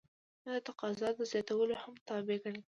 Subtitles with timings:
[0.45, 2.59] دا د تقاضا د زیاتوالي هم تابع ګڼل کیږي.